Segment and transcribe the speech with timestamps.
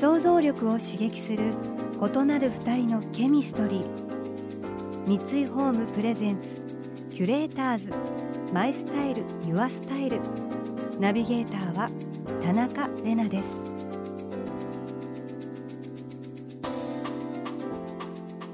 [0.00, 1.52] 想像力を刺激する
[2.00, 3.84] 異なる二人のケミストリー。
[5.06, 6.62] 三井ホームプレゼンツ
[7.10, 7.92] キュレーターズ。
[8.50, 10.18] マイスタイルユアスタイル。
[10.98, 11.90] ナビゲーターは
[12.42, 13.62] 田中れなです。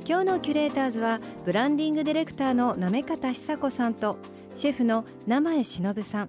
[0.05, 4.19] 今日のキュレーターズはブランディングディレクターの行方久子さんと
[4.57, 6.29] シェフの名前忍さん。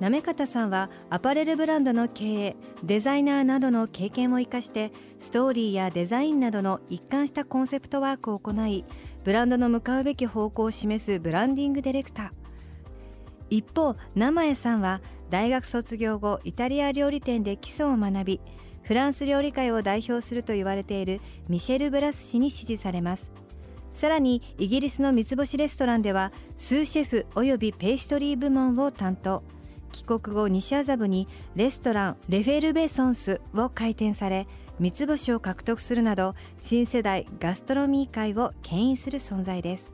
[0.00, 8.84] 行方さんはアパレルブランドの経営デザイナーなどの経験を生かしてストーリーやデザインなどの一貫したコンセプトワークを行い
[9.24, 12.30] ブランドの向かうべき方向を示すブランディングディレクター。
[13.50, 18.40] 一方名前さんは大学卒業後イタリア料理店で基礎を学び
[18.82, 23.30] フランス料理界を代表すると言われているミシェル・ブラス氏に支持されます。
[23.94, 29.42] さらにイギリスの三つ星レストランではスーシェフおよびペーストリー部門を担当。
[29.92, 34.46] 帰国後西麻布にレストランレフェルベソンスを開店され
[34.78, 39.92] 三つ星を獲得するなど新世代ガストロミー界を牽引する存在です。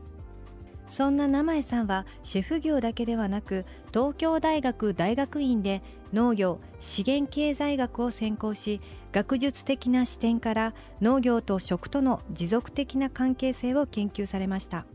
[0.88, 8.80] そんな名前さんはシェフ業だけではなく東京大学大学院で農業資源経済学を専攻し
[9.12, 14.86] 学術的な視点から農業と食との持続的な関係性を研究されました。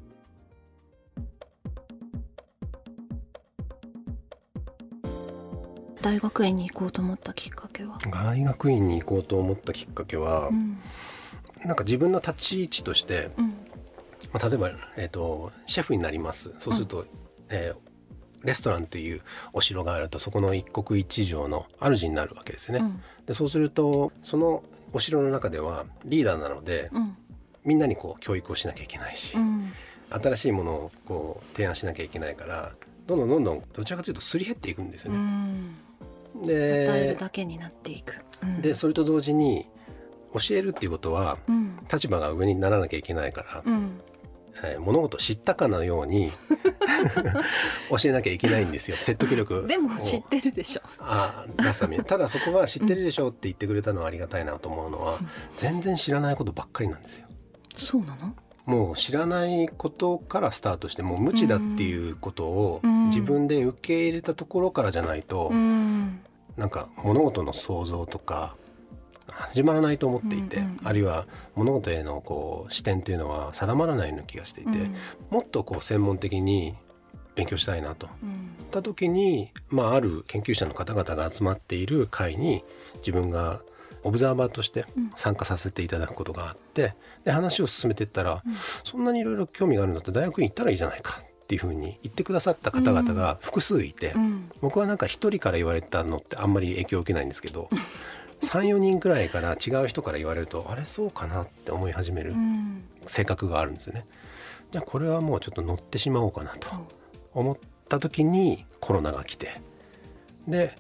[6.02, 7.98] 大学院に行こうと思ったきっかけは？
[8.12, 10.80] 大学院に行こうと思ったきっかけは、うん、
[11.64, 13.54] なんか自分の立ち位置として、うん、
[14.34, 16.54] まあ、例えば、えーと、シェフになります。
[16.60, 17.08] そうすると、うん、
[17.50, 19.22] えー、レストランという
[19.54, 23.00] お城があるとそこの一国一城の主になるわけですよね。
[23.28, 26.90] でそうするとそのお城の中ではリーダーなので、
[27.64, 29.38] みんなにこう教育をしなきゃいけないし、
[30.10, 32.74] 新しいものをこう提案しなきゃいけないから
[33.08, 35.20] どんどんどんどんどちらかというとすり減っていくんですよね。
[36.44, 39.68] で与えるだけになっていく、うん、でそれと同時に
[40.34, 44.02] 教えるっていうことは、うん、立場が上にならなきゃいけないから、うん、
[44.64, 46.32] えー、物事を知ったかのように
[47.90, 48.98] 教えなきゃいけないんですよ。
[48.98, 50.82] 説得力でも知ってるでしょ。
[51.00, 55.20] あ出すためにただそこは知ってるでしょって言ってくれたのはありがたいなと思うのは、
[55.58, 57.28] 全然知らないことばっかりなんですよ。
[57.76, 58.34] そうなの？
[58.66, 66.20] もう知らないことからスタートしてもう無知だっていうことを自分で受け入れたところからじゃないと、うん、
[66.58, 68.56] なんか物事の想像とか
[69.28, 71.26] 始まらないと思っていて、あるいは
[71.56, 74.96] 物事へのこう視点っていうのは定まらないような気がしていて、うん、
[75.30, 76.76] もっとこう専門的に
[77.36, 78.10] 勉強したいなと。
[78.22, 82.64] うん、た時に、まあ、ある研究者の方々が集まっている会に
[82.98, 83.62] 自分が
[84.04, 84.86] オブザーバーとして
[85.16, 97.70] 参加させていただくことがあってで話を進めていったら、うん、そんなにいろいろ興味があるんだったら大学院行ったらいいじゃないかっていうふうに言ってくださった方々が複数いて、うん、僕はなんか一人から言われたのってあんまり影響を受けないんですけど。
[98.42, 102.34] 34人くらいから違う人から言われるとあれそうかなって思い始める
[103.06, 104.08] 性格があるんですよね。
[104.72, 106.68] じゃあこれはもうちょっと乗ってしまおうかなと
[107.36, 107.58] 思っ
[107.88, 109.62] た時にコロナが来て
[110.48, 110.76] で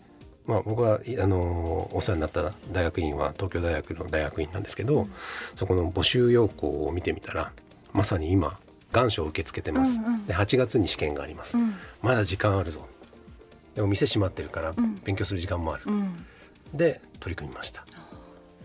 [0.48, 5.12] まあ、僕はあのお世話になった大学院は東京大学の大学院なんですけど、うん、
[5.56, 7.52] そこの募集要項を見てみたら
[7.94, 8.60] まさに今
[8.92, 12.88] 願書を受け付けてます、うんうん、で8月に試験があります、うん、まだ時間あるぞ。
[13.76, 14.74] でも店閉まってるから
[15.06, 16.26] 勉強する時間もある、うん、
[16.74, 17.86] で取り組みました。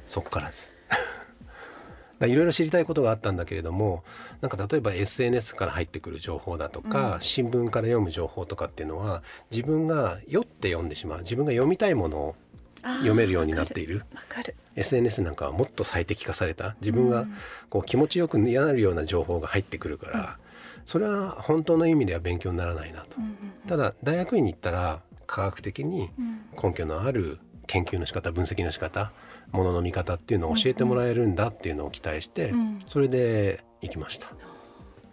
[0.07, 0.71] そっからです。
[2.27, 4.03] いろいろ知りたいことがあったんだけれども
[4.41, 11.19] なんか例えば SNS から入ってくる情報だとか、うん、新聞から読む情報とかっていうのは自分が酔って読んでしまう。
[11.21, 12.37] 自分が読みたいものを
[12.99, 14.05] 読めるようになっている。
[14.77, 16.77] SNS なんかはもっと最適化された。
[16.81, 17.27] 自分が
[17.69, 20.27] こう気持ちよくなるような情報が入ってくるから、うん、
[20.85, 23.17] それは本当の意味では勉強にならないなと。
[23.67, 26.11] ただ大学院に行ったら科学的に
[26.63, 29.13] 根拠のある研究の仕方分析の仕方
[29.53, 32.53] ものの見方っていうのを教えてもらえるんだっていうのを期待して、
[32.87, 34.29] それで行きました。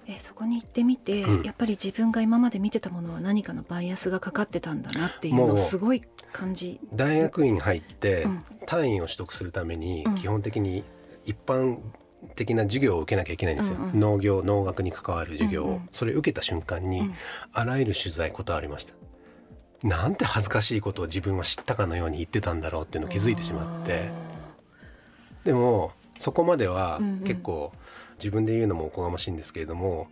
[0.06, 6.02] えそこに行ってみて、うん、やっぱり自分が今まで見てたものは何かのバイアスがかかってたんだなっていうのをすごい
[6.34, 6.80] 感じ。
[6.94, 8.28] 大学院入って
[8.66, 10.84] 単位を取得するために基本的に
[11.26, 11.78] 一般
[12.36, 17.14] 的な授業を受けなきゃいけないんですよ、うんうん、農業農学に関わる授業を、うんうん、それ受けた瞬間に、
[17.54, 18.94] あらゆる取材断りました。
[19.84, 24.10] なんて恥ずかしいことを自分は知ったかのように言ってたんだろうっていうのを気づいてしまって。
[25.44, 27.74] でもそこまでは結構
[28.18, 30.08] 自分で言うのもおこがましいんですけれども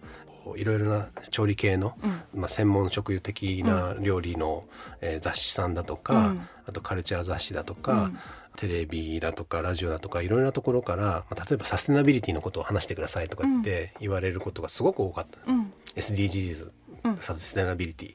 [0.55, 1.95] いろいろな調理系の、
[2.33, 4.65] うん、まあ、専門職的な料理の、
[5.01, 8.11] うん、えー、雑誌さんだとか、うん、あとカルチャー雑誌だとか、
[8.57, 16.69] テレビだとかラジオだとかいろいろなところから、まあ、例えばサステナビリティのことを話してくださいとかって言われることがすごく多かったんです、SDGs
[17.17, 18.13] サステナビリティ。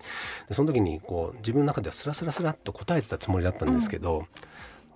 [0.48, 4.26] でその時にこう自分の中ではスラスラスラっと答えてたつもりだったんですけど、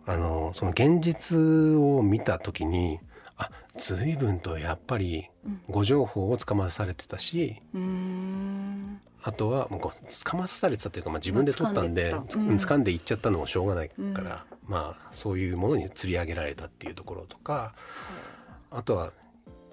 [0.06, 3.00] あのその現実を見た時に
[3.40, 5.28] あ随分とやっぱり
[5.68, 17.74] 誤情報をつかまされてたし、うん、あとはもうつかまされてたというか、まあ、自分で取ったんで、まあ、掴んでいっちゃったのもしょうがないから、うん、まあそういうものに釣り上げられたっていうところとか、
[18.70, 19.12] あとは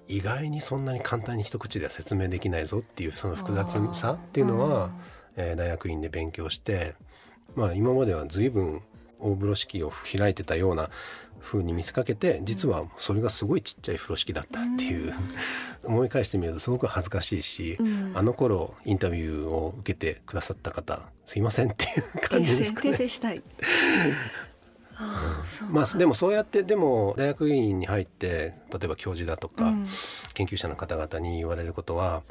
[0.08, 4.90] 意外にそんなに簡単に一口では説明できないぞっていうその複雑さっていうのは、
[5.36, 6.94] えー、大学院で勉強して、
[7.54, 8.82] まあ、今までは随分
[9.20, 10.90] 大風呂敷を開いてたような
[11.40, 15.14] 風に見せかけて実はそれがすごいちっちゃい風呂敷だったっていう、
[15.84, 22.90] うん、 思い返してみるとすごく恥ずかしいし、うん、あの頃インタビューを受けてくださった方すいませんっていう感じですかね。
[22.90, 23.42] 訂正したい。
[25.70, 29.72] まあでもそうやってでも大学院に入って例えば教授だとか、
[30.34, 32.22] 研究者の方々に言われることは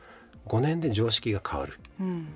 [0.48, 2.28] 5年で常識が変わる、うん、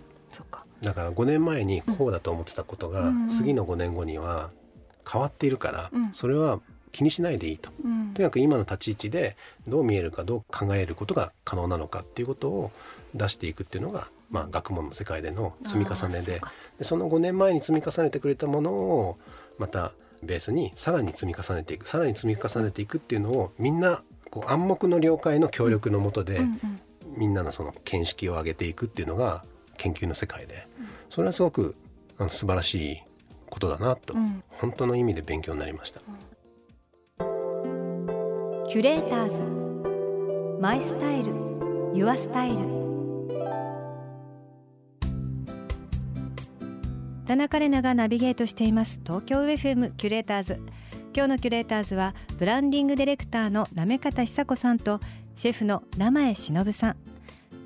[0.81, 4.49] だから5年前にこうだと思ってたことが、次の5年後には
[5.09, 6.59] 変わっているから、それは
[6.91, 9.37] 気にしないでいいと、うん、とにかく今の立ち位置で
[9.67, 12.71] どう見えるかどう考えることが可能なのかっていうことを
[13.15, 16.41] 出していくっていうのが、まあ、学問の世界での積み重ねで。
[16.77, 19.17] でその5年前に積み重ねてくれたものを
[19.57, 19.93] また
[20.23, 26.79] ベースにさらに積み重ねていくさらに積み重ねていくっていうのをみんなこう暗黙の了解の協力のもとで、うんうん
[27.13, 29.43] うん、みんなのその見識を上げていくっていうのが
[29.81, 30.67] 研究の世界で
[31.09, 31.75] それはすごく
[32.19, 33.03] あの素晴らしい
[33.49, 36.01] ことだなと、うん、本当の意味で勉強になりました。
[38.69, 40.61] キュレーターズ。
[40.61, 41.33] マイスタイル。
[41.93, 42.59] ユアスタイル。
[47.25, 49.01] 田中れながナビゲートしています。
[49.03, 50.59] 東京 FM キュレーターズ。
[51.13, 55.01] 今日のキュレーターズはブランディングディレクターのなめ方久子さんと
[55.35, 56.97] シェフの名前忍さん。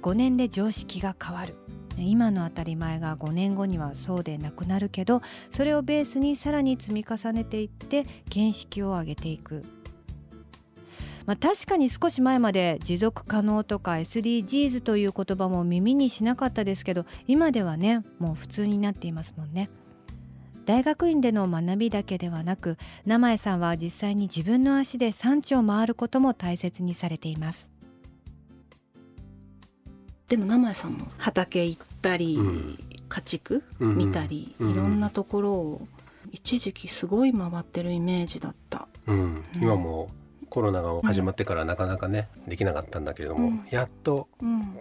[0.02, 1.56] 5年で常識が変わる
[1.98, 5.22] 今の当たり前が5年後にはそうでなくなるけど
[5.52, 9.64] それをベースにさらに積み重ねていって見識を上げていく
[11.26, 19.70] まあ、確かに少し前まで持続可能とか SDGs という言葉も耳にしなかったですけど今ではねもう普通になっていますもんね。
[20.66, 27.72] 大学院での学びだけではなく名前さんは実際に自分の足で産地を回ることも大切にされています
[30.28, 35.88] でも名前さんも畑行ったり、うん、家畜見たり、うん、いろんなところを
[36.32, 40.10] 一時期すごい回ってるイメージだった、うん、今も
[40.50, 44.28] コロナが始まってからなかなかね、うん、できなかったんだけれども、うん、やっと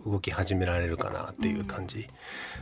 [0.05, 2.08] 動き始められるかなっていう感じ、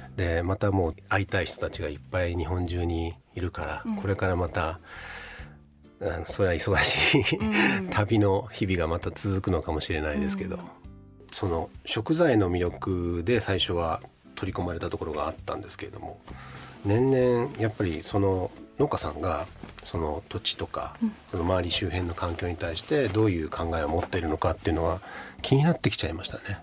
[0.09, 4.79] うん、でまたもう会いたい人たちがいっぱい日本中にいるから、これからまた
[6.27, 7.39] それは忙しい
[7.91, 10.59] 旅の日々がまた続くのかもしれないですけど、
[11.33, 14.01] その食材の魅力で最初は
[14.37, 16.21] 取り込まれたところがあったんですけれども
[16.85, 19.47] 年々やっぱりその農家さんが
[19.85, 20.97] その土地とか、
[21.31, 25.01] その周り周辺の環境に対してどういう考えを持っているのかっていうのは
[25.43, 26.63] 気になってきちゃいましたね。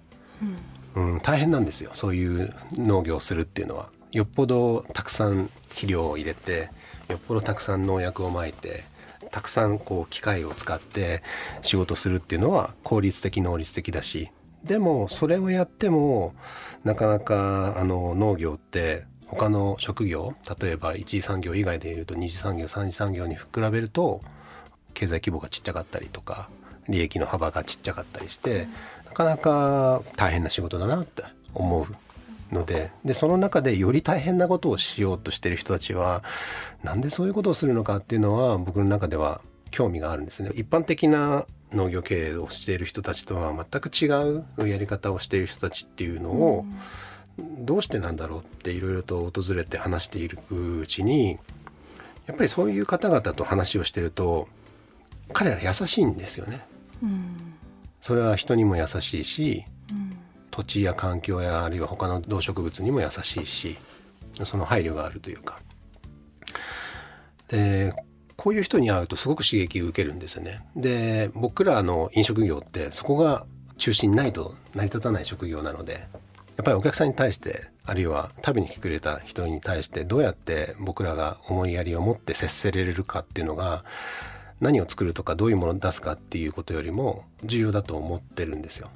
[0.95, 3.89] うん、うん、大変なんですよそういう農業をするっていうのは。
[4.11, 6.71] よっぽどたくさん肥料を入れて
[7.09, 8.85] よっぽどたくさん農薬をまいて
[9.29, 11.21] たくさんこう機械を使って
[11.61, 14.31] 仕事するっていうのは効率的能率的だし
[14.63, 16.33] でもそれをやっても
[16.83, 24.21] なかなかあの農業って他の職業例えば一次産業以外でいうと二次産業三次産業に比べると
[24.93, 26.49] 経済規模がちっちゃかったりとか
[26.87, 28.67] 利益の幅がちっちゃかったりして
[29.05, 31.23] なかなか大変な仕事だなって
[31.53, 36.23] 思うのででその中でより大変なことをしようとしてる人たちは
[36.83, 40.49] なんでそういうことをするのかっていうのは僕の中では興味があるんですね。
[40.55, 44.07] 一般的な農業経営をしている人たちとは全く違
[44.63, 46.79] うやり方をしている人たちっていうのを、うん
[47.59, 51.39] どうしてなんだろうっていろいろと訪れて話しているうちに
[52.25, 54.47] やっぱりそういう方々と話をしてると
[55.33, 56.65] 彼ら優しいんですよね。
[57.03, 57.53] うん、
[58.01, 60.17] それは人にも優しいし、うん、
[60.51, 63.77] 土地や環境やあるいは他の動植物にも優しいし
[64.43, 65.59] その配慮があるというか。
[67.47, 67.93] で
[68.39, 70.61] こういう人に会うとすごく刺激を受けるんですよね。
[70.73, 73.45] で僕らの飲食業ってそこが
[73.77, 83.83] 中心ないと成り立たない職業なのでやっぱりお客さんに対してあるいは食べに来てくれた人に対してどうやって僕らが思いやりを持って接せれるかっていうのが
[84.61, 88.87] 何を作るとかどういうものを出すかっていうことよりも重要だと思ってるんですよ。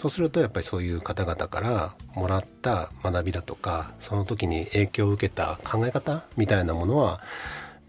[0.00, 7.20] そうするとやっぱりそういう方々からもらった学びだとかその時に影響を受けた考え方みたいなものは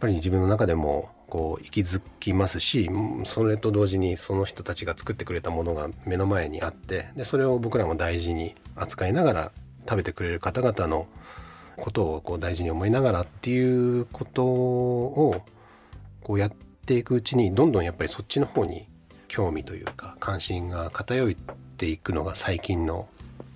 [0.02, 2.90] ぱり自分の中でもこう息づきますし
[3.24, 9.52] それと同時にその人たちが作ってくれたものが目の前にあってでそれを僕らも大事に扱いながら
[9.88, 11.08] 食べてくれる方々の
[11.78, 15.44] ことをこう大事に思いながらっていうことを
[16.24, 16.52] こうやっ
[16.86, 18.88] ていくうちにどんどんやっぱりそっちの方に
[19.28, 21.34] 興味というか関心が偏っ
[21.78, 23.08] ていくのが最近の、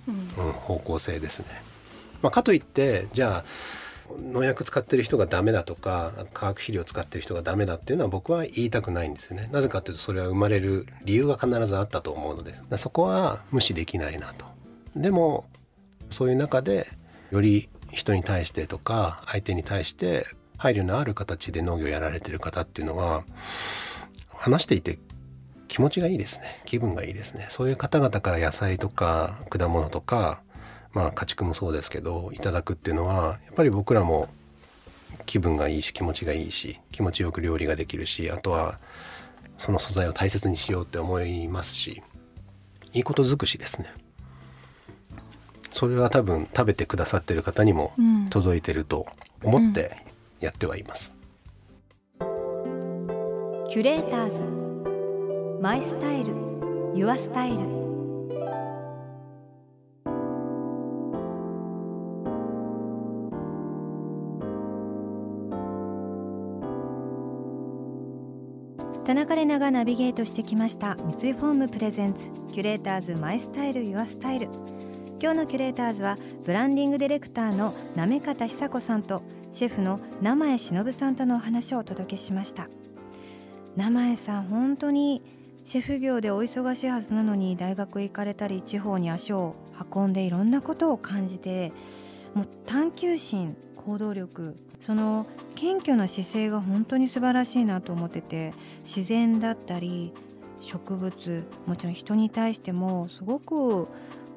[0.08, 1.46] うん、方向性ですね。
[2.22, 3.46] まあ、かといってじゃあ
[4.20, 9.50] 農薬使ってる人がダメだとか化学肥料使ってる人がダメだっていうのは僕は言いたくないんですよね。
[9.52, 12.56] なぜかというとそれは生まれる理由が必ずあったと思うので。
[12.78, 14.46] そこは無視できないなと。
[14.96, 15.46] でも
[16.10, 16.88] そういう中で
[17.32, 20.26] より人に対してとか相手に対して
[20.58, 23.24] 配慮のある形で農業やられてる方っていうのは
[24.30, 25.00] 話していて
[25.68, 26.62] 気持ちがいいですね。
[26.66, 27.48] 気分がいいですね。
[27.50, 30.42] そういう方々から野菜とか果物とか
[30.96, 34.30] まあ家畜もそうですけどいただくっていうのはやっぱり僕らも
[35.28, 38.80] 気分がいいし気持ちがいいし気持ちよく料理ができるしあとは
[39.58, 42.02] その素材を大切にしようって思いますし
[42.94, 43.94] いいこと尽くしですね。
[45.72, 47.92] それは多分食べてくださってる方にも
[48.30, 49.08] 届いてると
[49.44, 49.98] 思って
[50.40, 51.12] やってはいます、
[52.22, 55.62] うんうん、キュレーターズ。
[55.62, 56.34] マイスタイル。
[56.96, 57.85] Your Style
[69.06, 74.50] 田中れながナビゲートしてきました三井ホーム presents キュレーターズ My Style Your Style。
[75.22, 79.22] 今日のキュレーターズはブランディングディレクターの行方ひさこさんと
[79.54, 82.68] シェフの生江史伸さんとのお話をお届けしました。
[83.76, 85.22] 名前さん本当に
[85.66, 89.56] シェフ業でお忙しいはずなのに大学行かれたり地方に足を
[89.94, 91.72] 運んでいろんなことを感じて
[92.36, 95.26] もう探求心行動力その
[95.56, 98.52] 謙虚な姿勢が本当に素晴らしいなと思ってて
[98.82, 100.14] 自然だったり
[100.60, 103.88] 植物もちろん人に対してもすごく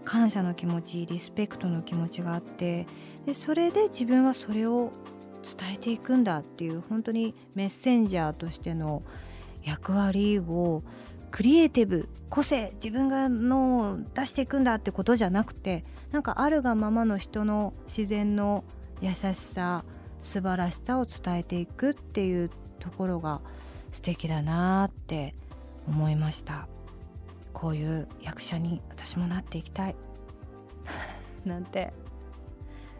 [0.04, 2.86] 感謝の気持ちリスペクトの気持ちがあって
[3.26, 4.92] でそれで自分はそれを
[5.42, 9.02] 伝えていくんだっていう本当にメッセンジャーとしての
[9.64, 10.82] 役割を
[11.30, 18.64] クリエイティブ個性自分がの出していくんだってことじゃなくてなんかあるがままの人の自然の
[19.00, 19.84] 優しさ
[20.20, 22.50] 素晴らしさを伝えていくっていう
[22.80, 23.40] ところが
[23.92, 25.34] 素敵だなって
[25.86, 26.68] 思いました。
[27.52, 29.96] こういう役者に私もなっていきたい。
[31.44, 31.92] なんて。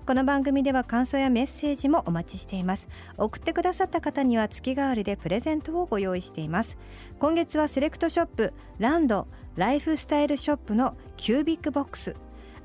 [0.07, 2.89] この番組では感想やメッセージもお待ちしています。
[3.19, 6.79] 送ってくださった方には月替わりでプレゼントをご用意しています。
[7.19, 12.17] 今月はセレクトショップランドライフスタイルショップのキュービックボックス。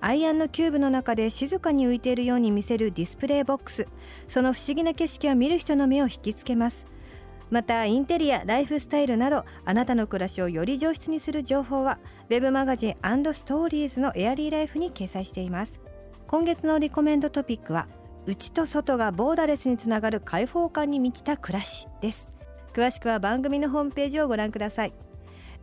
[0.03, 3.87] アイアンのキューブの中で静かに浮いているように見せるディスプレイボックス。
[4.27, 6.85] その不思議な景色は見る人の目を引きつけます。
[7.49, 12.95] またインテリアライフスタイルなどあなたの暮らしをより上質にする情報は web マガジン
[13.33, 15.79] ストーリーズのエアリーライフに掲載しています。
[16.27, 17.87] 今月のリコメンドトピックは
[18.25, 22.27] 内と外がボーダレスにつながる開放感に満ちた暮らしです。
[22.73, 24.93] 詳しくは番組のホームページをご覧ください。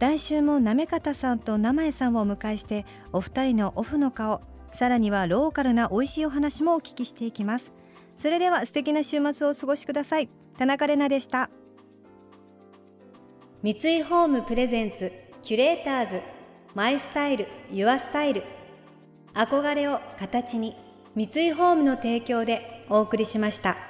[0.01, 4.41] 来週もなめかたさんと名前さんをお迎えしてお二人のオフの顔
[4.73, 7.71] さらにはローカルな美味しいお話もお聞きしていきます。
[8.17, 10.29] それでは素敵な週末をお過ごしください。
[10.59, 11.51] 田中れなでした。
[13.63, 16.21] 三井ホームプレゼンツキュレーターズ
[16.75, 18.43] マイスタイルユアスタイル。
[19.35, 20.75] 憧れを形に
[21.15, 23.90] 三井ホームの提供でお送りしました。